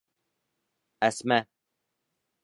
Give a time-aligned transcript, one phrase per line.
[1.07, 1.37] Әсмә